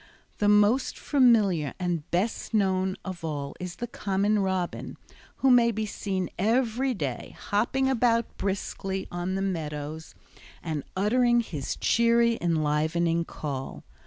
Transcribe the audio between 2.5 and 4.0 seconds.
known of all is the